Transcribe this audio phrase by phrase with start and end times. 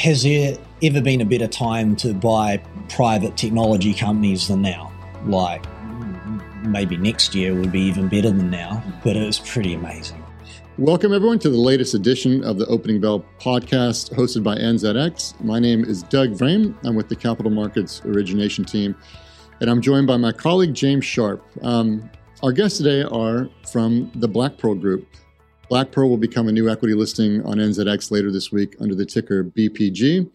[0.00, 2.56] has there ever been a better time to buy
[2.88, 4.90] private technology companies than now?
[5.26, 5.62] Like
[6.62, 10.24] maybe next year would be even better than now, but it's pretty amazing.
[10.78, 15.38] Welcome, everyone, to the latest edition of the Opening Bell podcast hosted by NZX.
[15.44, 16.74] My name is Doug Vrame.
[16.82, 18.96] I'm with the Capital Markets Origination Team,
[19.60, 21.44] and I'm joined by my colleague James Sharp.
[21.60, 22.10] Um,
[22.42, 25.06] our guests today are from the Black Pearl Group.
[25.70, 29.06] Black Pearl will become a new equity listing on NZX later this week under the
[29.06, 30.28] ticker BPG,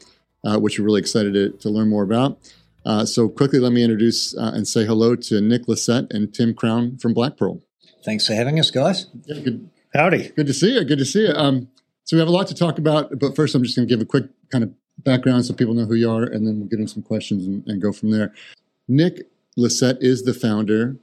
[0.46, 2.40] uh, which we're really excited to, to learn more about.
[2.86, 6.54] Uh, so, quickly, let me introduce uh, and say hello to Nick Lissette and Tim
[6.54, 7.60] Crown from Black Pearl.
[8.06, 9.08] Thanks for having us, guys.
[9.26, 10.30] Yeah, good, Howdy.
[10.30, 10.86] Good to see you.
[10.86, 11.34] Good to see you.
[11.34, 11.68] Um,
[12.06, 14.02] so we have a lot to talk about, but first I'm just going to give
[14.02, 16.80] a quick kind of background so people know who you are, and then we'll get
[16.80, 18.34] into some questions and, and go from there.
[18.88, 20.96] Nick Lissette is the founder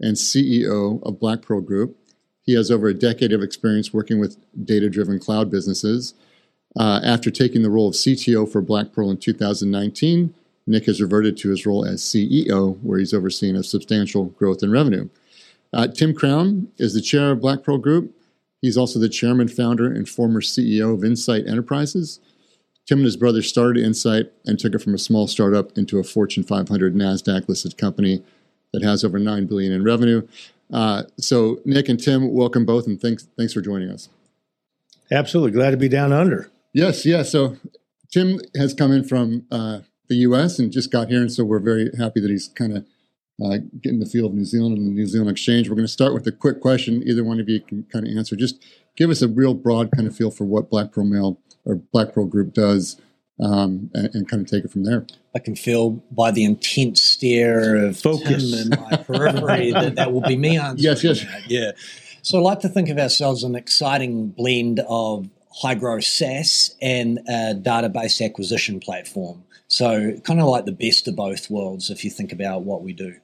[0.00, 1.96] and CEO of Black Pearl Group.
[2.48, 6.14] He has over a decade of experience working with data-driven cloud businesses.
[6.80, 10.32] Uh, after taking the role of CTO for Black Pearl in 2019,
[10.66, 14.70] Nick has reverted to his role as CEO, where he's overseeing a substantial growth in
[14.70, 15.10] revenue.
[15.74, 18.14] Uh, Tim Crown is the chair of Black Pearl Group
[18.62, 22.18] He's also the chairman, founder, and former CEO of Insight Enterprises.
[22.86, 26.02] Tim and his brother started Insight and took it from a small startup into a
[26.02, 28.24] Fortune 500 Nasdaq listed company
[28.72, 30.26] that has over nine billion in revenue.
[30.72, 34.08] Uh, so, Nick and Tim, welcome both, and thanks thanks for joining us.
[35.10, 36.50] Absolutely glad to be down under.
[36.74, 37.32] Yes, yes.
[37.32, 37.56] So,
[38.10, 40.58] Tim has come in from uh, the U.S.
[40.58, 42.84] and just got here, and so we're very happy that he's kind of
[43.42, 45.68] uh, get in the feel of New Zealand and the New Zealand exchange.
[45.68, 47.02] We're going to start with a quick question.
[47.06, 48.36] Either one of you can kind of answer.
[48.36, 48.62] Just
[48.96, 52.12] give us a real broad kind of feel for what Black Pearl Mail or Black
[52.12, 53.00] Pearl Group does,
[53.40, 55.06] um, and, and, kind of take it from there.
[55.34, 58.50] I can feel by the intense stare of Focus.
[58.50, 60.78] Tim and my periphery that that will be me answering.
[60.78, 61.48] Yes, yes, that.
[61.48, 61.72] yeah.
[62.22, 67.18] So I like to think of ourselves an exciting blend of high growth SaaS and
[67.28, 69.44] a database acquisition platform.
[69.68, 72.92] So kind of like the best of both worlds if you think about what we
[72.92, 73.16] do.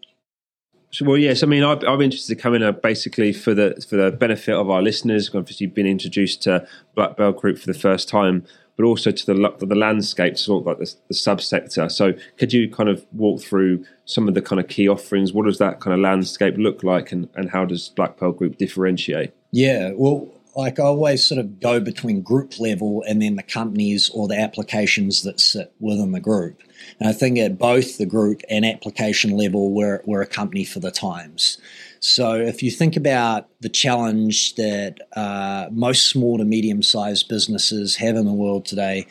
[1.00, 1.42] Well, yes.
[1.42, 4.54] I mean, I, I'm interested to come in uh, basically for the for the benefit
[4.54, 5.34] of our listeners.
[5.34, 8.44] Obviously, been introduced to Black Pearl Group for the first time,
[8.76, 11.90] but also to the the landscape, sort of like the, the subsector.
[11.90, 15.32] So, could you kind of walk through some of the kind of key offerings?
[15.32, 18.58] What does that kind of landscape look like, and, and how does Black Pearl Group
[18.58, 19.32] differentiate?
[19.50, 24.08] Yeah, well, like I always sort of go between group level and then the companies
[24.10, 26.60] or the applications that sit within the group.
[27.00, 30.80] And I think at both the group and application level, we're, we're a company for
[30.80, 31.58] the times.
[32.04, 37.97] So if you think about the challenge that uh, most small to medium sized businesses
[37.97, 39.06] have in the world today,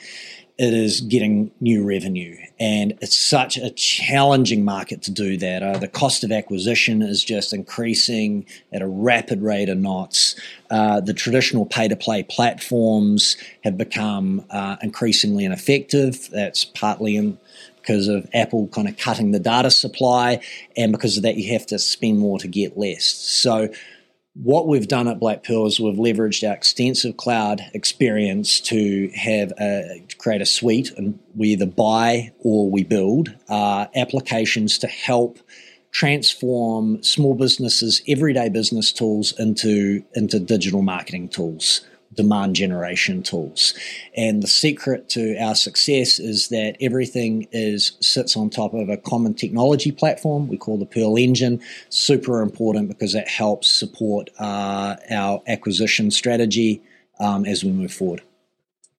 [0.59, 2.37] it is getting new revenue.
[2.59, 5.63] And it's such a challenging market to do that.
[5.63, 10.39] Uh, the cost of acquisition is just increasing at a rapid rate of knots.
[10.69, 16.29] Uh, the traditional pay to play platforms have become uh, increasingly ineffective.
[16.29, 17.39] That's partly in,
[17.83, 20.41] because of Apple kind of cutting the data supply,
[20.77, 23.05] and because of that, you have to spend more to get less.
[23.05, 23.69] So,
[24.35, 29.53] what we've done at Black Pearl is we've leveraged our extensive cloud experience to have
[29.59, 35.37] a, create a suite, and we either buy or we build uh, applications to help
[35.91, 41.81] transform small businesses, everyday business tools into into digital marketing tools
[42.15, 43.73] demand generation tools.
[44.15, 48.97] And the secret to our success is that everything is sits on top of a
[48.97, 51.61] common technology platform we call the Pearl Engine.
[51.89, 56.81] Super important because it helps support uh, our acquisition strategy
[57.19, 58.21] um, as we move forward.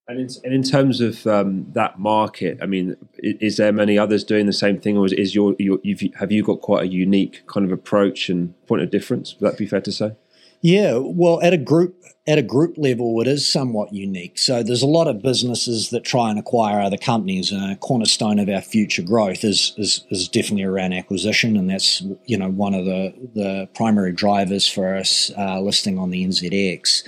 [0.06, 3.98] And in, and in terms of um, that market, I mean, is, is, there many
[3.98, 5.78] others doing the same thing, or is, is your, your
[6.16, 9.34] have you got quite a unique kind of approach and point of difference?
[9.41, 10.12] Would that be fair to say?
[10.64, 14.38] Yeah, well, at a group at a group level, it is somewhat unique.
[14.38, 18.38] So there's a lot of businesses that try and acquire other companies, and a cornerstone
[18.38, 22.72] of our future growth is is, is definitely around acquisition, and that's you know one
[22.72, 27.02] of the the primary drivers for us uh, listing on the NZX.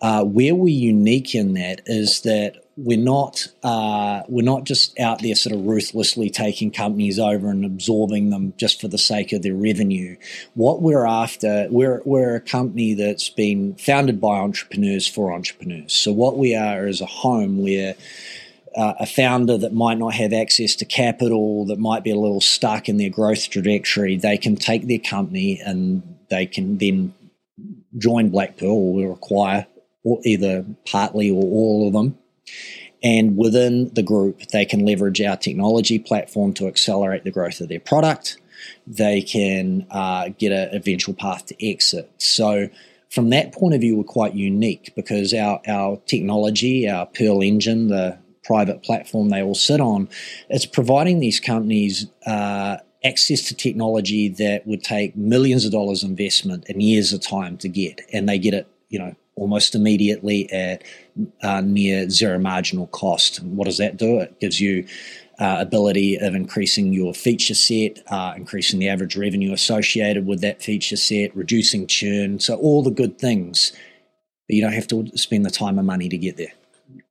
[0.00, 5.22] Uh, where we're unique in that is that we're not uh, we're not just out
[5.22, 9.42] there sort of ruthlessly taking companies over and absorbing them just for the sake of
[9.42, 10.16] their revenue.
[10.54, 15.92] What we're after, we're we're a company that's been founded by entrepreneurs for entrepreneurs.
[15.92, 17.94] So what we are is a home where
[18.76, 22.40] uh, a founder that might not have access to capital, that might be a little
[22.40, 27.14] stuck in their growth trajectory, they can take their company and they can then
[27.96, 29.66] join Black Pearl or acquire
[30.04, 32.16] or either partly or all of them
[33.04, 37.68] and within the group, they can leverage our technology platform to accelerate the growth of
[37.68, 38.38] their product.
[38.86, 42.10] They can uh, get an eventual path to exit.
[42.16, 42.70] So,
[43.10, 47.88] from that point of view, we're quite unique because our, our technology, our Pearl engine,
[47.88, 50.08] the private platform they all sit on.
[50.48, 56.64] It's providing these companies uh, access to technology that would take millions of dollars investment
[56.68, 60.82] and years of time to get, and they get it, you know, almost immediately at
[61.42, 63.42] uh, near zero marginal cost.
[63.42, 64.20] What does that do?
[64.20, 64.86] It gives you
[65.38, 70.62] uh, ability of increasing your feature set, uh, increasing the average revenue associated with that
[70.62, 72.38] feature set, reducing churn.
[72.38, 73.72] So all the good things,
[74.48, 76.52] but you don't have to spend the time and money to get there.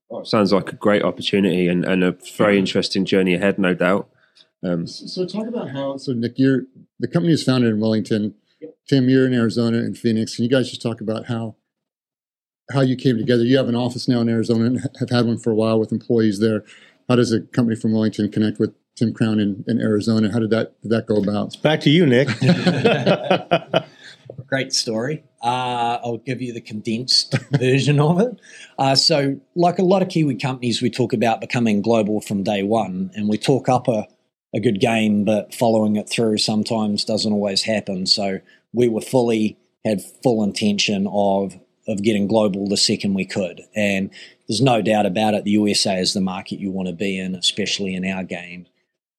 [0.10, 4.10] Well, sounds like a great opportunity and, and a very interesting journey ahead, no doubt.
[4.64, 5.98] Um, so, so, talk about how.
[5.98, 6.62] So Nick, you're
[7.00, 8.36] the company is founded in Wellington.
[8.88, 10.36] Tim, you're in Arizona and Phoenix.
[10.36, 11.56] Can you guys just talk about how
[12.72, 13.44] how you came together?
[13.44, 15.92] You have an office now in Arizona and have had one for a while with
[15.92, 16.64] employees there.
[17.10, 20.32] How does a company from Wellington connect with Tim Crown in, in Arizona?
[20.32, 21.62] How did that did that go about?
[21.62, 22.30] Back to you, Nick.
[24.48, 25.24] Great story.
[25.42, 28.40] Uh, I'll give you the condensed version of it.
[28.78, 32.64] Uh, so, like a lot of Kiwi companies, we talk about becoming global from day
[32.64, 34.08] one, and we talk up a,
[34.56, 38.06] a good game, but following it through sometimes doesn't always happen.
[38.06, 38.40] So,
[38.72, 44.10] we were fully had full intention of of getting global the second we could, and
[44.48, 45.44] there's no doubt about it.
[45.44, 48.68] The USA is the market you want to be in, especially in our game.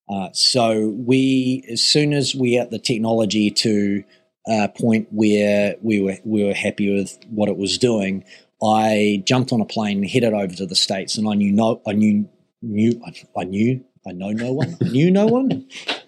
[0.09, 4.05] Uh, so we, as soon as we had the technology to
[4.47, 8.25] a point where we were we were happy with what it was doing,
[8.63, 11.17] I jumped on a plane and headed over to the states.
[11.17, 12.29] And I knew no, I knew
[12.61, 13.01] knew
[13.37, 15.67] I knew I know no one, I knew no one.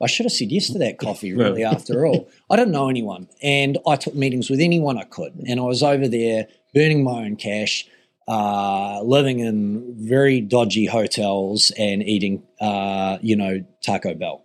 [0.00, 2.28] I should have said yes to that coffee, really, after all.
[2.50, 3.28] I didn't know anyone.
[3.42, 5.34] And I took meetings with anyone I could.
[5.48, 7.86] And I was over there burning my own cash,
[8.28, 14.44] uh, living in very dodgy hotels and eating, uh, you know, Taco Bell.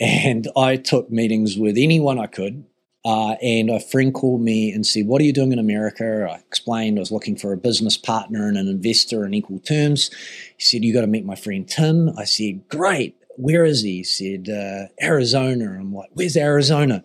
[0.00, 2.64] And I took meetings with anyone I could.
[3.06, 6.26] Uh, and a friend called me and said, What are you doing in America?
[6.30, 10.10] I explained I was looking for a business partner and an investor in equal terms.
[10.56, 12.18] He said, You got to meet my friend Tim.
[12.18, 13.98] I said, Great where is he?
[13.98, 15.76] He said, uh, Arizona.
[15.78, 17.02] I'm like, where's Arizona?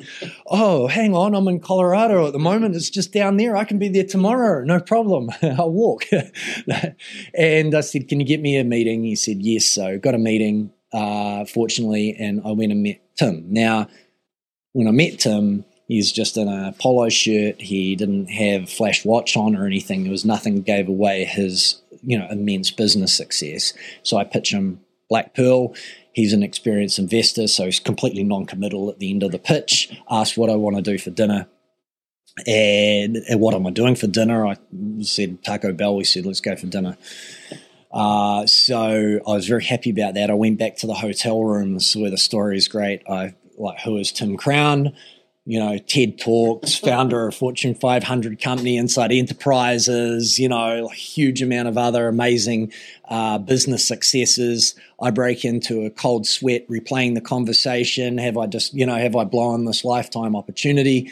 [0.47, 2.75] oh, hang on, I'm in Colorado at the moment.
[2.75, 3.55] It's just down there.
[3.55, 4.63] I can be there tomorrow.
[4.63, 5.29] No problem.
[5.41, 6.03] I'll walk.
[7.33, 9.03] and I said, can you get me a meeting?
[9.03, 9.65] He said, yes.
[9.65, 13.45] So got a meeting, uh, fortunately, and I went and met Tim.
[13.49, 13.87] Now,
[14.73, 17.61] when I met Tim, he's just in a polo shirt.
[17.61, 20.03] He didn't have flash watch on or anything.
[20.03, 23.73] There was nothing gave away his, you know, immense business success.
[24.03, 24.79] So I pitch him
[25.09, 25.73] Black Pearl.
[26.19, 29.97] He's an experienced investor, so he's completely non-committal at the end of the pitch.
[30.11, 31.47] Asked what I want to do for dinner,
[32.45, 34.45] and, and what am I doing for dinner?
[34.45, 34.57] I
[35.01, 35.95] said Taco Bell.
[35.95, 36.97] We said let's go for dinner.
[37.89, 40.29] Uh, so I was very happy about that.
[40.29, 43.01] I went back to the hotel rooms where the story is great.
[43.09, 44.93] I like who is Tim Crown?
[45.49, 51.41] You know, TED Talks, founder of Fortune 500 company, Insight Enterprises, you know, a huge
[51.41, 52.71] amount of other amazing
[53.05, 54.75] uh, business successes.
[55.01, 58.19] I break into a cold sweat replaying the conversation.
[58.19, 61.11] Have I just, you know, have I blown this lifetime opportunity?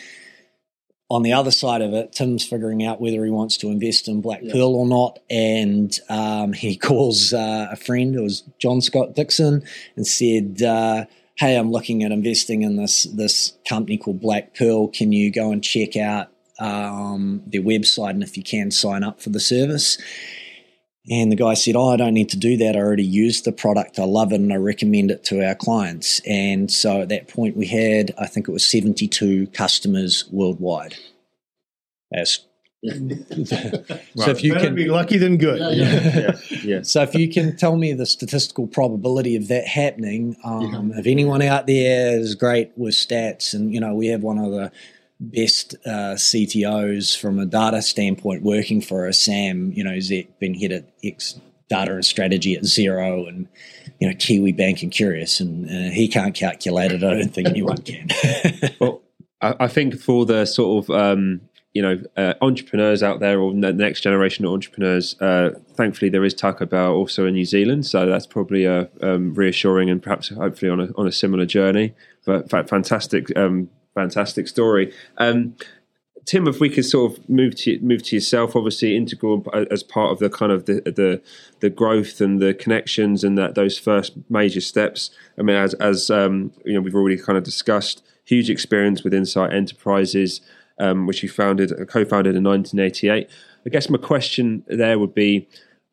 [1.09, 4.21] On the other side of it, Tim's figuring out whether he wants to invest in
[4.21, 4.53] Black yeah.
[4.53, 5.17] Pearl or not.
[5.31, 9.63] And um, he calls uh, a friend, it was John Scott Dixon,
[9.95, 11.05] and said, uh,
[11.37, 14.87] hey, I'm looking at investing in this this company called Black Pearl.
[14.87, 16.29] Can you go and check out
[16.59, 19.97] um, their website and if you can sign up for the service?
[21.09, 22.75] And the guy said, Oh, I don't need to do that.
[22.75, 23.97] I already use the product.
[23.97, 26.19] I love it and I recommend it to our clients.
[26.25, 30.95] And so at that point, we had, I think it was 72 customers worldwide
[32.13, 32.39] as
[32.83, 35.59] so if you can be lucky than good.
[35.59, 36.11] Yeah, yeah.
[36.51, 36.81] yeah, yeah.
[36.83, 41.41] So if you can tell me the statistical probability of that happening, um, if anyone
[41.41, 44.71] out there is great with stats, and you know we have one of the
[45.19, 49.71] best uh, CTOs from a data standpoint working for us, Sam.
[49.73, 53.47] You know, he's been head at X data and strategy at Xero, and
[53.99, 57.03] you know Kiwibank and Curious, and uh, he can't calculate it.
[57.03, 58.09] I don't think anyone can.
[58.79, 59.01] well,
[59.41, 61.41] I, think for the sort of um,
[61.77, 65.15] you know uh, entrepreneurs out there or the next generation of entrepreneurs.
[65.21, 69.35] Uh, thankfully, there is Taco Bell also in New Zealand, so that's probably a um,
[69.35, 71.93] reassuring and perhaps hopefully on a on a similar journey.
[72.25, 74.91] But fantastic, um, fantastic story.
[75.19, 75.55] Um,
[76.25, 80.11] Tim, if we could sort of move to move to yourself, obviously integral as part
[80.11, 81.21] of the kind of the the,
[81.59, 85.11] the growth and the connections and that those first major steps.
[85.37, 89.13] I mean, as as um, you know, we've already kind of discussed, huge experience with
[89.13, 90.41] Insight Enterprises
[90.79, 93.29] um, which you founded, uh, co-founded in 1988.
[93.65, 95.47] I guess my question there would be,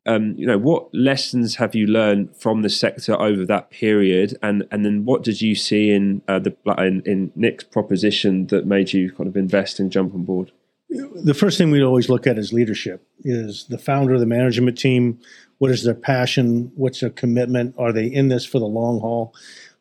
[0.07, 4.67] um, you know, what lessons have you learned from the sector over that period, and
[4.71, 8.93] and then what did you see in uh, the in, in Nick's proposition that made
[8.93, 10.53] you kind of invest and jump on board?
[10.91, 13.05] The first thing we always look at is leadership.
[13.25, 15.19] Is the founder, the management team,
[15.59, 16.71] What is their passion?
[16.77, 17.75] What's their commitment?
[17.79, 19.35] Are they in this for the long haul?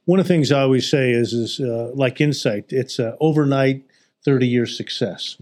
[0.05, 3.85] One of the things I always say is, is uh, like Insight, it's an overnight,
[4.25, 5.37] 30 year success.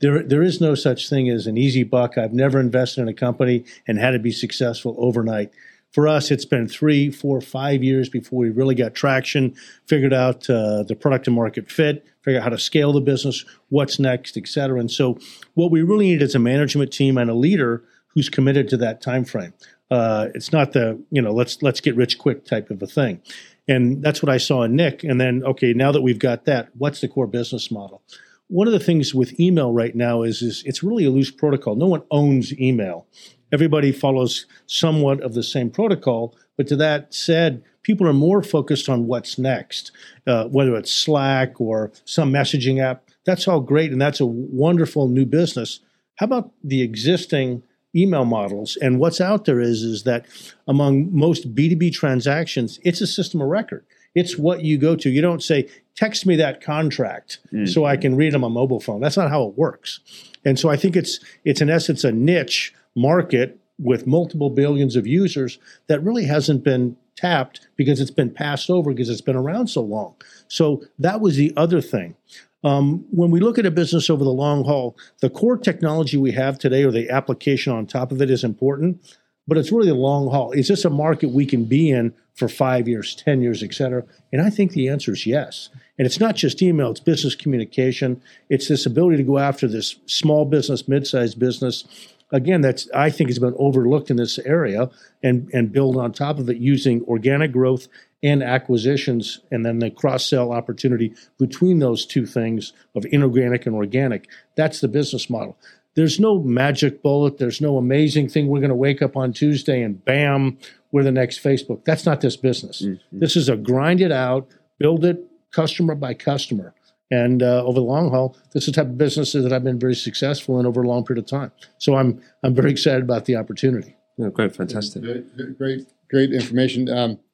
[0.00, 2.18] there, there is no such thing as an easy buck.
[2.18, 5.52] I've never invested in a company and had to be successful overnight.
[5.92, 9.54] For us, it's been three, four, five years before we really got traction,
[9.86, 13.44] figured out uh, the product and market fit, figure out how to scale the business,
[13.68, 14.80] what's next, et cetera.
[14.80, 15.18] And so,
[15.52, 19.02] what we really need is a management team and a leader who's committed to that
[19.02, 19.52] time frame.
[19.90, 23.20] Uh, it's not the you know let's let's get rich quick type of a thing,
[23.68, 25.04] and that's what I saw in Nick.
[25.04, 28.02] And then okay, now that we've got that, what's the core business model?
[28.48, 31.76] One of the things with email right now is is it's really a loose protocol.
[31.76, 33.06] No one owns email.
[33.52, 38.88] Everybody follows somewhat of the same protocol, but to that said, people are more focused
[38.88, 39.92] on what's next,
[40.26, 43.04] uh, whether it's Slack or some messaging app.
[43.26, 45.80] That's all great, and that's a wonderful new business.
[46.16, 47.62] How about the existing
[47.94, 48.76] email models?
[48.80, 50.26] And what's out there is is that
[50.66, 53.84] among most B2B transactions, it's a system of record.
[54.14, 55.10] It's what you go to.
[55.10, 57.68] You don't say, text me that contract mm.
[57.68, 59.00] so I can read on my mobile phone.
[59.00, 60.00] That's not how it works.
[60.44, 65.06] And so I think it's it's in essence a niche market with multiple billions of
[65.06, 69.68] users that really hasn't been tapped because it's been passed over because it's been around
[69.68, 70.14] so long.
[70.48, 72.16] So that was the other thing.
[72.64, 76.32] Um, when we look at a business over the long haul, the core technology we
[76.32, 79.00] have today or the application on top of it is important,
[79.48, 80.52] but it's really the long haul.
[80.52, 84.04] Is this a market we can be in for five years, 10 years, et cetera?
[84.32, 85.70] And I think the answer is yes.
[85.98, 88.22] And it's not just email, it's business communication.
[88.48, 91.84] It's this ability to go after this small business, mid-sized business
[92.32, 94.90] again, that's I think has been overlooked in this area,
[95.22, 97.86] and and build on top of it using organic growth
[98.22, 103.74] and acquisitions, and then the cross sell opportunity between those two things of inorganic and
[103.74, 104.28] organic.
[104.56, 105.56] That's the business model.
[105.94, 107.38] There's no magic bullet.
[107.38, 108.46] There's no amazing thing.
[108.46, 110.58] We're going to wake up on Tuesday and bam,
[110.90, 111.84] we're the next Facebook.
[111.84, 112.82] That's not this business.
[112.82, 113.18] Mm-hmm.
[113.18, 114.48] This is a grind it out,
[114.78, 116.74] build it customer by customer.
[117.10, 119.78] And uh, over the long haul, this is the type of businesses that I've been
[119.78, 121.52] very successful in over a long period of time.
[121.76, 123.96] So I'm I'm very excited about the opportunity.
[124.16, 126.88] Yeah, great, fantastic, great, great, great information.
[126.88, 127.31] Um, I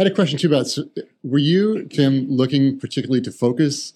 [0.00, 0.74] had a question too about:
[1.22, 3.92] Were you, Tim, looking particularly to focus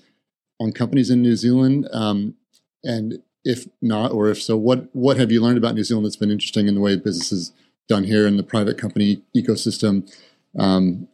[0.61, 1.89] on companies in New Zealand?
[1.93, 2.35] Um,
[2.83, 6.17] and if not, or if so, what what have you learned about New Zealand that's
[6.17, 7.53] been interesting in the way business is
[7.89, 10.13] done here in the private company ecosystem?
[10.59, 11.09] Um,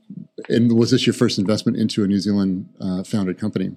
[0.48, 3.76] and was this your first investment into a New Zealand uh, founded company?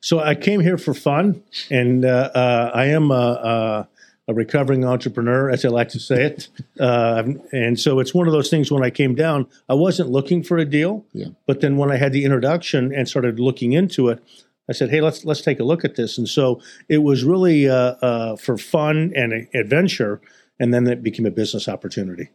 [0.00, 3.88] So I came here for fun, and uh, uh, I am a,
[4.28, 6.48] a, recovering entrepreneur, as I like to say it.
[6.78, 8.70] Uh, and so it's one of those things.
[8.70, 11.28] When I came down, I wasn't looking for a deal, yeah.
[11.46, 14.22] but then when I had the introduction and started looking into it,
[14.68, 17.68] I said, "Hey, let's let's take a look at this." And so it was really
[17.68, 20.20] uh, uh, for fun and adventure,
[20.58, 22.30] and then it became a business opportunity.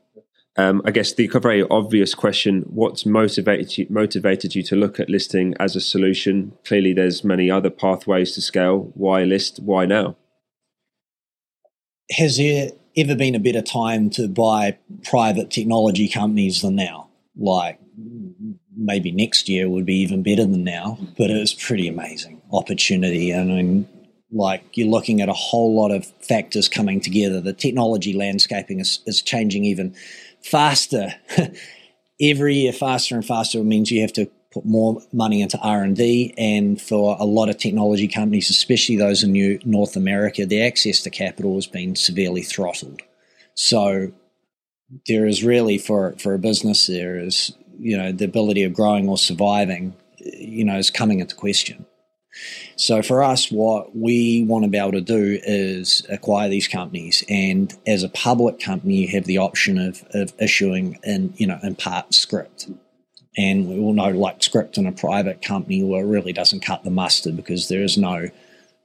[0.58, 5.10] Um, I guess the very obvious question: What's motivated you, motivated you to look at
[5.10, 6.54] listing as a solution?
[6.66, 8.92] Clearly, there's many other pathways to scale.
[8.94, 9.60] Why list?
[9.62, 10.16] Why now?
[12.12, 17.10] Has there ever been a better time to buy private technology companies than now?
[17.36, 17.80] Like
[18.76, 23.32] maybe next year would be even better than now, but it was pretty amazing opportunity.
[23.32, 23.90] And I mean,
[24.32, 27.42] like you're looking at a whole lot of factors coming together.
[27.42, 29.96] The technology landscaping is, is changing even
[30.44, 31.14] faster.
[32.22, 36.82] Every year, faster and faster means you have to put more money into R&D and
[36.82, 41.10] for a lot of technology companies, especially those in New North America, the access to
[41.10, 43.02] capital has been severely throttled.
[43.54, 44.12] So
[45.08, 49.08] there is really for for a business there is you know the ability of growing
[49.08, 51.86] or surviving you know is coming into question.
[52.78, 57.26] So for us, what we want to be able to do is acquire these companies,
[57.28, 61.60] and as a public company, you have the option of, of issuing in you know
[61.62, 62.52] in part scrip.
[63.38, 66.84] And we all know, like scrip in a private company, well, it really doesn't cut
[66.84, 68.30] the mustard because there is no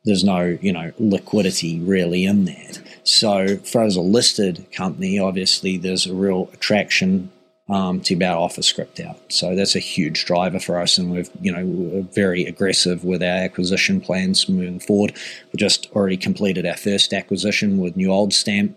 [0.05, 2.81] there's no you know liquidity really in that.
[3.03, 7.31] So for as a listed company, obviously there's a real attraction
[7.69, 9.21] um, to be able to offer scrip out.
[9.33, 13.23] So that's a huge driver for us, and we've you know we're very aggressive with
[13.23, 15.13] our acquisition plans moving forward.
[15.53, 18.75] We just already completed our first acquisition with NewOldStamp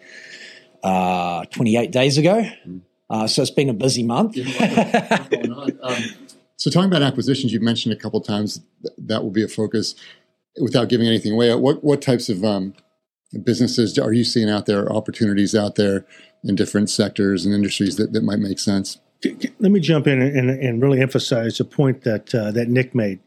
[0.83, 2.49] uh, 28 days ago.
[3.09, 4.37] Uh, so it's been a busy month.
[5.83, 6.03] um,
[6.57, 9.95] so talking about acquisitions, you've mentioned a couple times that, that will be a focus.
[10.61, 12.73] Without giving anything away, what what types of um,
[13.43, 14.91] businesses are you seeing out there?
[14.91, 16.05] Opportunities out there
[16.43, 18.97] in different sectors and industries that, that might make sense.
[19.23, 23.19] Let me jump in and, and really emphasize a point that uh, that Nick made.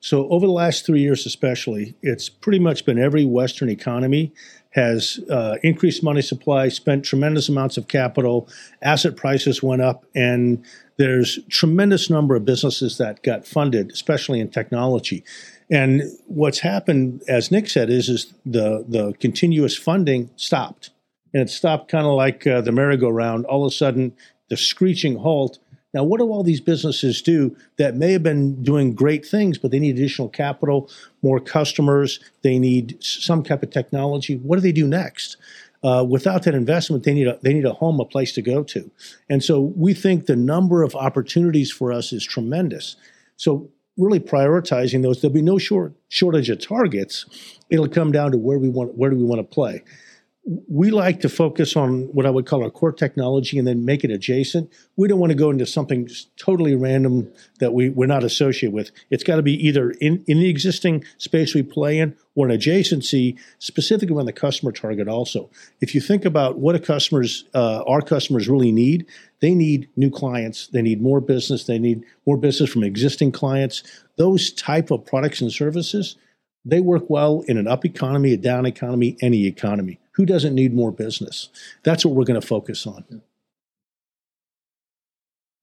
[0.00, 4.32] So over the last three years, especially, it's pretty much been every Western economy
[4.70, 8.48] has uh, increased money supply, spent tremendous amounts of capital,
[8.82, 10.64] asset prices went up, and
[10.96, 15.24] there's tremendous number of businesses that got funded, especially in technology.
[15.70, 20.90] And what's happened, as Nick said, is is the the continuous funding stopped,
[21.34, 23.46] and it stopped kind of like uh, the merry-go-round.
[23.46, 24.12] All of a sudden,
[24.48, 25.58] the screeching halt
[25.92, 29.70] now, what do all these businesses do that may have been doing great things, but
[29.70, 30.88] they need additional capital,
[31.22, 34.36] more customers, they need some type of technology?
[34.36, 35.36] What do they do next?
[35.82, 38.62] Uh, without that investment, they need a they need a home, a place to go
[38.62, 38.90] to,
[39.30, 42.96] and so we think the number of opportunities for us is tremendous.
[43.38, 47.24] So really prioritizing those, there'll be no short, shortage of targets.
[47.70, 49.82] It'll come down to where we want where do we want to play
[50.68, 54.02] we like to focus on what I would call our core technology and then make
[54.02, 54.68] it adjacent.
[54.96, 58.90] We don't want to go into something totally random that we, we're not associated with.
[59.10, 62.58] It's got to be either in, in the existing space we play in or an
[62.58, 65.50] adjacency, specifically on the customer target also.
[65.80, 69.06] If you think about what a customers, uh, our customers really need,
[69.40, 73.84] they need new clients, they need more business, they need more business from existing clients.
[74.16, 76.16] Those type of products and services,
[76.64, 79.99] they work well in an up economy, a down economy, any economy.
[80.14, 81.48] Who doesn't need more business?
[81.82, 83.22] That's what we're going to focus on.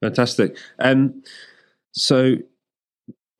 [0.01, 0.58] Fantastic.
[0.80, 1.24] Um,
[1.92, 2.36] so,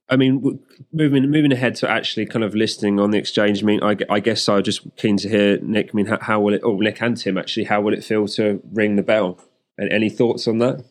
[0.10, 0.60] I mean,
[0.92, 3.64] moving moving ahead to actually kind of listing on the exchange.
[3.64, 5.92] I mean, I, I guess I'm just keen to hear Nick.
[5.94, 6.64] I mean, how, how will it?
[6.64, 9.40] Or Nick and Tim actually, how will it feel to ring the bell?
[9.78, 10.84] And any thoughts on that?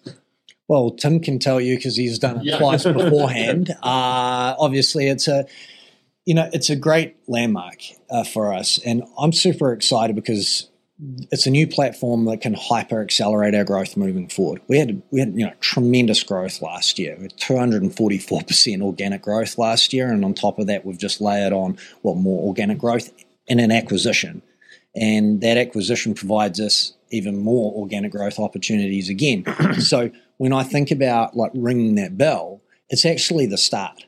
[0.69, 2.59] Well, Tim can tell you because he's done it yeah.
[2.59, 3.71] twice beforehand.
[3.83, 5.47] Uh, obviously, it's a
[6.27, 7.79] you know, it's a great landmark
[8.11, 10.69] uh, for us, and I'm super excited because
[11.31, 14.61] it's a new platform that can hyper accelerate our growth moving forward.
[14.67, 17.15] We had we had you know tremendous growth last year.
[17.17, 21.21] We had 244 percent organic growth last year, and on top of that, we've just
[21.21, 23.13] layered on what more organic growth
[23.47, 24.43] in an acquisition,
[24.97, 29.45] and that acquisition provides us even more organic growth opportunities again.
[29.79, 34.07] so when I think about like ringing that bell, it's actually the start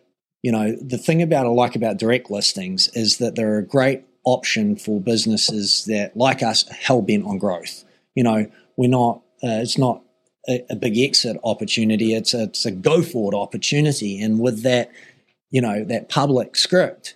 [0.48, 4.04] you know, the thing about I like about direct listings is that they're a great
[4.24, 7.84] option for businesses that, like us, hell bent on growth.
[8.14, 9.20] You know, we're not.
[9.44, 10.02] Uh, it's not
[10.48, 12.14] a, a, big exit opportunity.
[12.14, 14.90] It's a, it's a go forward opportunity, and with that,
[15.50, 17.08] you know, that public scrip,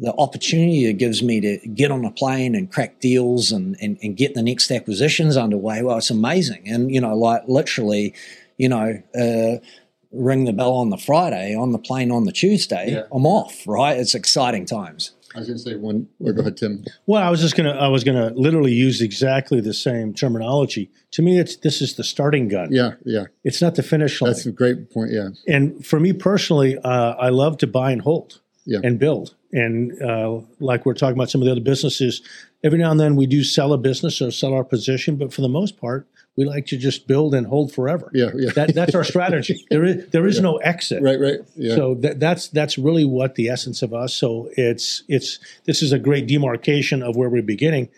[0.00, 3.98] the opportunity it gives me to get on a plane and crack deals and, and,
[4.02, 5.84] and get the next acquisitions underway.
[5.84, 8.14] Well, it's amazing, and you know, like literally,
[8.58, 9.00] you know.
[9.14, 9.64] Uh,
[10.12, 13.02] ring the bell on the Friday, on the plane on the Tuesday, yeah.
[13.12, 13.96] I'm off, right?
[13.96, 15.12] It's exciting times.
[15.34, 16.08] I was going to say one.
[16.18, 16.84] Well, go ahead, Tim.
[17.06, 17.80] Well, I was just going to.
[17.80, 20.90] I was going to literally use exactly the same terminology.
[21.12, 22.72] To me, it's this is the starting gun.
[22.72, 23.26] Yeah, yeah.
[23.44, 24.32] It's not the finish line.
[24.32, 25.12] That's a great point.
[25.12, 25.28] Yeah.
[25.46, 28.80] And for me personally, uh, I love to buy and hold yeah.
[28.82, 29.34] and build.
[29.52, 32.22] And uh, like we're talking about some of the other businesses,
[32.62, 35.40] every now and then we do sell a business or sell our position, but for
[35.40, 38.10] the most part, we like to just build and hold forever.
[38.14, 38.50] Yeah, yeah.
[38.54, 39.64] That, that's our strategy.
[39.70, 40.42] There is there is yeah.
[40.42, 41.02] no exit.
[41.02, 41.40] Right, right.
[41.56, 41.74] Yeah.
[41.74, 44.14] So that, that's that's really what the essence of us.
[44.14, 47.88] So it's it's this is a great demarcation of where we're beginning.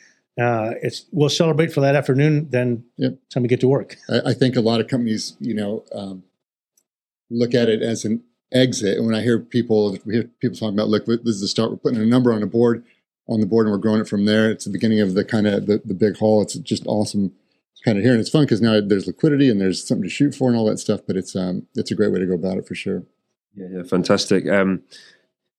[0.41, 2.49] Uh, it's we'll celebrate for that afternoon.
[2.51, 3.17] Then yep.
[3.31, 3.97] time to get to work.
[4.09, 6.23] I, I, think a lot of companies, you know, um,
[7.31, 8.97] look at it as an exit.
[8.97, 11.71] And when I hear people, we hear people talking about, look, this is the start.
[11.71, 12.85] We're putting a number on a board,
[13.33, 14.51] on the board, and we're growing it from there.
[14.51, 16.43] It's the beginning of the kind of the, the big haul.
[16.43, 17.33] It's just awesome
[17.85, 20.35] kind of here, and it's fun because now there's liquidity and there's something to shoot
[20.35, 21.01] for and all that stuff.
[21.07, 23.05] But it's um, it's a great way to go about it for sure.
[23.55, 24.49] Yeah, yeah fantastic.
[24.49, 24.83] Um,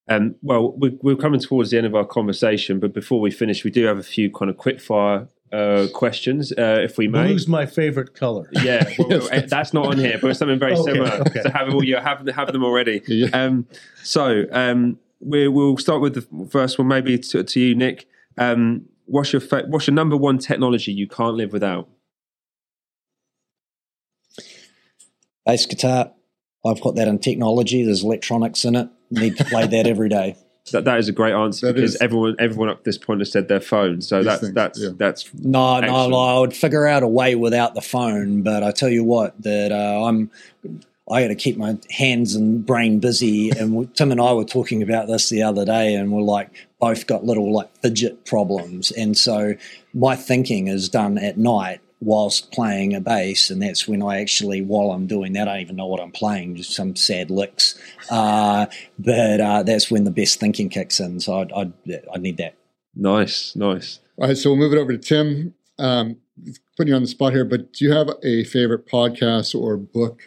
[0.09, 3.63] um, well, we're, we're coming towards the end of our conversation, but before we finish,
[3.63, 7.27] we do have a few kind of quick fire uh, questions, uh, if we may.
[7.27, 8.49] Blue's my favorite color.
[8.51, 9.49] Yeah, well, yes.
[9.49, 11.11] that's not on here, but something very okay, similar.
[11.27, 11.43] Okay.
[11.43, 13.01] So have, well, you have, have them already.
[13.07, 13.27] Yeah.
[13.33, 13.67] Um,
[14.03, 18.07] so um, we, will start with the first one, maybe to, to you, Nick.
[18.37, 21.87] Um, what's your fa- what's your number one technology you can't live without?
[25.45, 26.11] bass guitar.
[26.65, 27.83] I've got that in technology.
[27.83, 28.89] There's electronics in it.
[29.11, 30.37] Need to play that every day.
[30.71, 32.01] That that is a great answer that because is.
[32.01, 33.99] everyone everyone up to this point has said their phone.
[33.99, 34.91] So that's things, that's yeah.
[34.95, 36.11] that's no excellent.
[36.11, 36.17] no.
[36.17, 39.73] I would figure out a way without the phone, but I tell you what, that
[39.73, 40.31] uh, I'm
[41.11, 43.49] I got to keep my hands and brain busy.
[43.49, 47.07] And Tim and I were talking about this the other day, and we're like both
[47.07, 49.55] got little like fidget problems, and so
[49.93, 54.61] my thinking is done at night whilst playing a bass, and that's when I actually,
[54.61, 57.79] while I'm doing that, I don't even know what I'm playing, just some sad licks.
[58.09, 58.65] Uh,
[58.99, 61.19] but uh, that's when the best thinking kicks in.
[61.19, 61.73] So I'd, I'd,
[62.13, 62.55] I'd, need that.
[62.95, 63.99] Nice, nice.
[64.17, 65.53] All right, so we'll move it over to Tim.
[65.79, 66.17] Um,
[66.77, 70.23] putting you on the spot here, but do you have a favorite podcast or book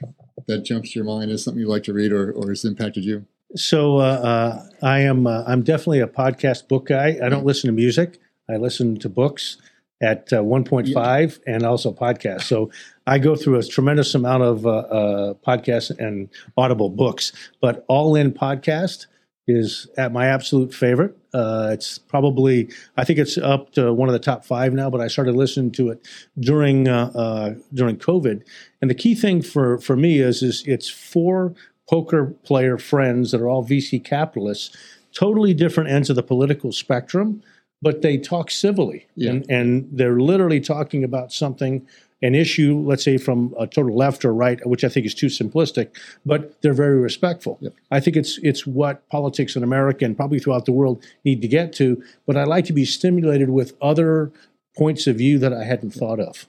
[0.46, 3.04] that jumps to your mind as something you like to read or, or has impacted
[3.04, 3.26] you?
[3.54, 5.26] So uh, uh, I am.
[5.26, 7.18] Uh, I'm definitely a podcast book guy.
[7.22, 8.18] I don't listen to music.
[8.48, 9.56] I listen to books
[10.02, 12.42] at uh, 1.5 and also podcasts.
[12.42, 12.70] So
[13.06, 17.32] I go through a tremendous amount of uh, uh, podcasts and Audible books.
[17.60, 19.06] But All In Podcast
[19.46, 21.16] is at my absolute favorite.
[21.32, 24.90] Uh, it's probably, I think it's up to one of the top five now.
[24.90, 26.06] But I started listening to it
[26.38, 28.42] during uh, uh, during COVID,
[28.80, 31.54] and the key thing for for me is is it's four
[31.88, 34.76] poker player friends that are all VC capitalists,
[35.12, 37.42] totally different ends of the political spectrum,
[37.82, 39.30] but they talk civilly, Yeah.
[39.30, 41.86] and, and they're literally talking about something.
[42.22, 45.26] An issue, let's say from a total left or right, which I think is too
[45.26, 45.90] simplistic,
[46.24, 47.60] but they're very respectful.
[47.90, 51.48] I think it's it's what politics in America and probably throughout the world need to
[51.48, 52.02] get to.
[52.26, 54.32] But I like to be stimulated with other
[54.78, 56.46] points of view that I hadn't thought of.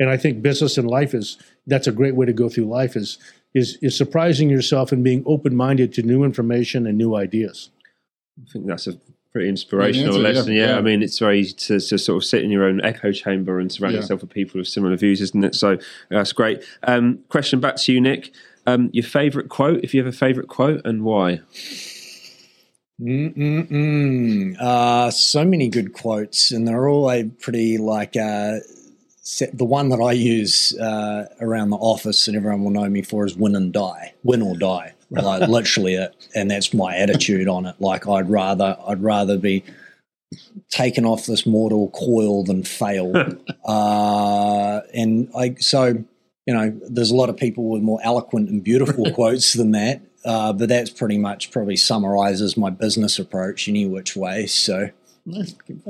[0.00, 2.96] And I think business and life is that's a great way to go through life
[2.96, 3.18] is
[3.54, 7.68] is is surprising yourself and being open minded to new information and new ideas.
[8.42, 8.98] I think that's a
[9.32, 10.52] pretty inspirational Great answer, lesson.
[10.54, 10.78] yeah, Yeah, yeah.
[10.78, 13.58] I mean, it's very easy to, to sort of sit in your own echo chamber
[13.58, 14.00] and surround Yeah.
[14.00, 15.54] yourself with people with similar views, isn't it?
[15.54, 15.78] So
[16.10, 16.62] that's great.
[16.82, 18.32] Um, question back to you, Nick.
[18.66, 21.40] Um, your favourite quote, if you have a favourite quote, and why?
[23.00, 24.56] Mm-mm-mm.
[24.60, 28.58] Uh, so many good quotes, and they're all a pretty like uh,
[29.22, 33.02] set, the one that I use uh, around the office, and everyone will know me
[33.02, 37.48] for is "win and die, win or die." Like literally it, and that's my attitude
[37.48, 37.76] on it.
[37.80, 39.62] Like I'd rather, I'd rather be
[40.70, 43.12] taken off this mortal coil than fail.
[43.64, 46.04] uh, and I so
[46.46, 50.02] you know, there's a lot of people with more eloquent and beautiful quotes than that.
[50.24, 54.46] Uh, but that's pretty much probably summarizes my business approach any which way.
[54.46, 54.90] So,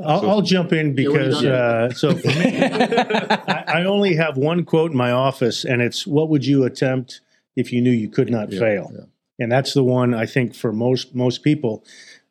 [0.03, 3.83] I'll, I'll jump in Yeah, what do you because uh, so for me, I, I
[3.85, 7.21] only have one quote in my office, and it's "What would you attempt
[7.55, 9.05] if you knew you could not Yeah, fail?" yeah.
[9.39, 11.83] And that's the one I think for most most people,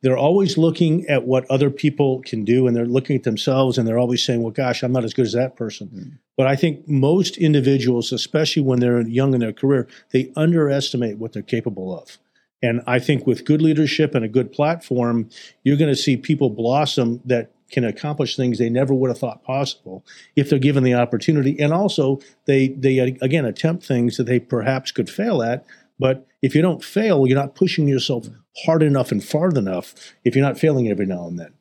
[0.02, 3.86] they're always looking at what other people can do, and they're looking at themselves, and
[3.86, 6.18] they're always saying, "Well, gosh, I'm not as good as that person." Mm.
[6.36, 11.32] But I think most individuals, especially when they're young in their career, they underestimate what
[11.32, 12.18] they're capable of.
[12.62, 15.28] And I think with good leadership and a good platform,
[15.64, 19.42] you're going to see people blossom that can accomplish things they never would have thought
[19.42, 20.04] possible
[20.36, 21.58] if they're given the opportunity.
[21.58, 25.66] And also, they they again attempt things that they perhaps could fail at.
[25.98, 28.26] But if you don't fail, you're not pushing yourself
[28.66, 29.94] hard enough and far enough.
[30.24, 31.54] If you're not failing every now and then.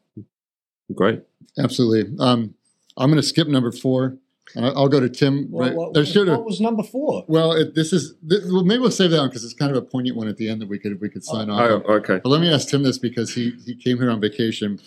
[0.96, 1.22] Great.
[1.58, 2.14] Absolutely.
[2.20, 2.56] Um,
[2.98, 4.18] I'm going to skip number four,
[4.56, 5.48] and I- I'll go to Tim.
[5.52, 5.74] right.
[5.74, 7.24] what, There's sort of- what was number four?
[7.28, 9.78] well, it, this is this, well, maybe we'll save that one because it's kind of
[9.78, 11.62] a poignant one at the end that we could we could sign off.
[11.62, 11.84] Oh, on.
[12.00, 12.20] okay.
[12.22, 14.80] But let me ask Tim this because he he came here on vacation,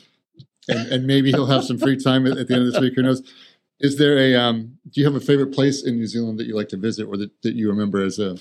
[0.68, 2.94] and, and maybe he'll have some free time at, at the end of this week.
[2.96, 3.22] Who knows?
[3.80, 4.76] Is there a um?
[4.90, 7.16] Do you have a favorite place in New Zealand that you like to visit, or
[7.16, 8.36] that, that you remember as a?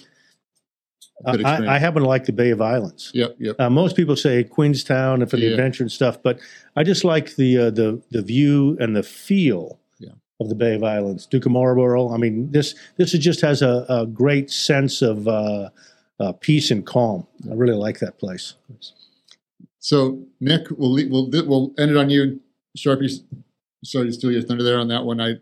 [1.26, 1.76] I.
[1.76, 3.12] I happen to like the Bay of Islands.
[3.14, 3.56] Yep, yep.
[3.60, 5.52] Uh, most people say Queenstown and for the Yeah.
[5.52, 6.40] adventure and stuff, but
[6.76, 10.12] I just like the uh, the the view and the feel Yeah.
[10.40, 11.26] of the Bay of Islands.
[11.26, 12.14] Duke of Marlborough.
[12.14, 15.70] I mean, this this is just has a, a great sense of uh,
[16.20, 17.26] uh, peace and calm.
[17.50, 18.56] I really like that place.
[19.80, 22.40] So Nick, we'll we'll we'll end it on you,
[22.78, 23.24] Sharpie.
[23.84, 25.20] Sorry to steal your thunder there on that one.
[25.20, 25.36] I,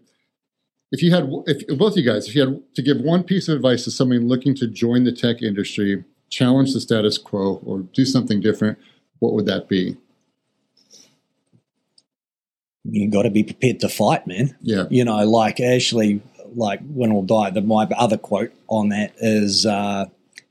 [0.92, 3.56] if you had, if both you guys, if you had to give one piece of
[3.56, 8.06] advice to somebody looking to join the tech industry, challenge the status quo, or do
[8.06, 8.78] something different,
[9.20, 9.98] what would that be?
[12.84, 14.58] You got to be prepared to fight, man.
[14.62, 16.22] Yeah, you know, like actually,
[16.56, 17.52] like when we'll die.
[17.52, 20.08] The my other quote on that is uh,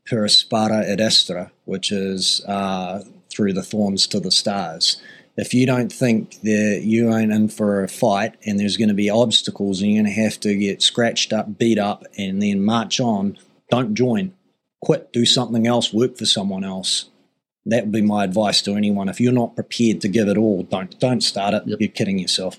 [0.06, 5.02] "Per aspera ad astra," which is uh, "through the thorns to the stars."
[5.36, 8.94] If you don't think that you ain't in for a fight and there's going to
[8.94, 12.64] be obstacles and you're going to have to get scratched up, beat up, and then
[12.64, 13.38] march on,
[13.70, 14.34] don't join.
[14.82, 15.12] Quit.
[15.12, 15.92] Do something else.
[15.92, 17.06] Work for someone else.
[17.66, 19.08] That would be my advice to anyone.
[19.08, 21.62] If you're not prepared to give it all, don't don't start it.
[21.66, 21.80] Yep.
[21.80, 22.58] You're kidding yourself.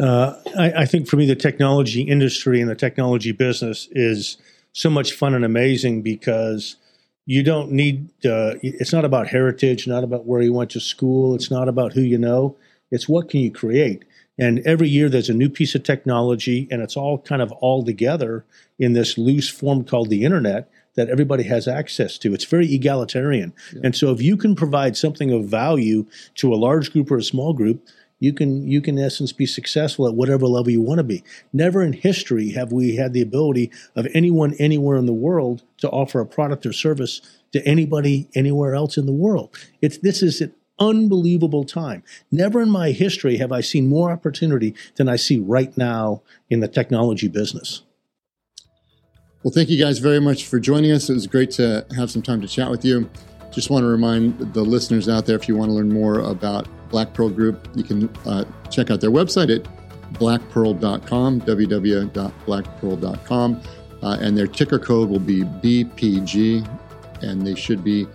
[0.00, 4.38] Uh, I, I think for me, the technology industry and the technology business is
[4.72, 6.76] so much fun and amazing because
[7.28, 11.34] you don't need, uh, it's not about heritage, not about where you went to school,
[11.34, 12.56] it's not about who you know,
[12.90, 14.06] it's what can you create.
[14.38, 17.84] And every year there's a new piece of technology, and it's all kind of all
[17.84, 18.46] together
[18.78, 22.32] in this loose form called the internet that everybody has access to.
[22.32, 23.52] It's very egalitarian.
[23.84, 27.22] And so if you can provide something of value to a large group or a
[27.22, 27.86] small group,
[28.18, 31.22] you can you can in essence be successful at whatever level you want to be.
[31.52, 35.88] Never in history have we had the ability of anyone anywhere in the world to
[35.90, 37.20] offer a product or service
[37.52, 39.56] to anybody anywhere else in the world.
[39.80, 42.02] It's this is an unbelievable time.
[42.30, 46.60] Never in my history have I seen more opportunity than I see right now in
[46.60, 47.82] the technology business.
[49.44, 51.08] Well, thank you guys very much for joining us.
[51.08, 53.08] It was great to have some time to chat with you.
[53.52, 56.66] Just want to remind the listeners out there if you want to learn more about
[56.90, 59.62] Black Pearl Group, you can uh, check out their website at
[60.14, 63.62] blackpearl.com, www.blackpearl.com.
[64.00, 66.64] Uh, and their ticker code will be BPG,
[67.22, 68.06] and they should be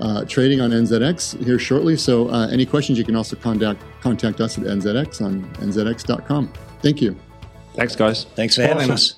[0.00, 1.96] uh, trading on NZX here shortly.
[1.96, 6.52] So, uh, any questions, you can also contact contact us at NZX on nzx.com.
[6.82, 7.16] Thank you.
[7.74, 8.24] Thanks, guys.
[8.34, 9.14] Thanks for having us.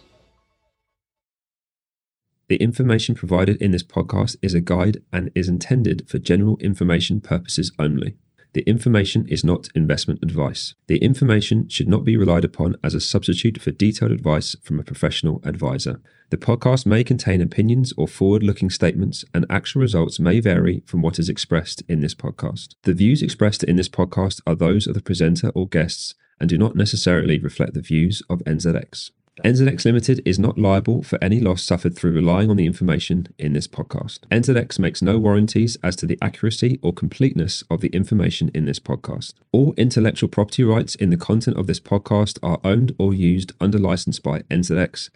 [2.48, 7.20] The information provided in this podcast is a guide and is intended for general information
[7.20, 8.16] purposes only.
[8.52, 10.74] The information is not investment advice.
[10.88, 14.84] The information should not be relied upon as a substitute for detailed advice from a
[14.84, 16.00] professional advisor.
[16.30, 21.00] The podcast may contain opinions or forward looking statements, and actual results may vary from
[21.00, 22.74] what is expressed in this podcast.
[22.82, 26.58] The views expressed in this podcast are those of the presenter or guests and do
[26.58, 29.10] not necessarily reflect the views of NZX.
[29.44, 33.54] NZX Limited is not liable for any loss suffered through relying on the information in
[33.54, 34.20] this podcast.
[34.30, 38.78] NZX makes no warranties as to the accuracy or completeness of the information in this
[38.78, 39.34] podcast.
[39.52, 43.78] All intellectual property rights in the content of this podcast are owned or used under
[43.78, 45.08] license by NZX,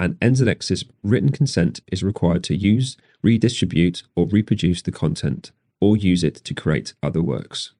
[0.00, 6.24] and NZX's written consent is required to use, redistribute, or reproduce the content, or use
[6.24, 7.72] it to create other works.